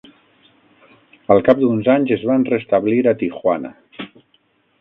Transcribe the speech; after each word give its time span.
Al 1.35 1.43
cap 1.49 1.61
d'uns 1.65 1.91
anys, 1.97 2.13
es 2.17 2.25
van 2.31 2.49
restablir 2.51 2.99
a 3.13 3.17
Tijuana. 3.23 3.75